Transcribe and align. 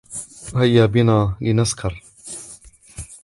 هيا 0.55 0.85
بنا 0.85 1.35
لنسكر. 1.41 2.03